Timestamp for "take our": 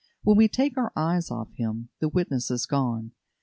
0.47-0.91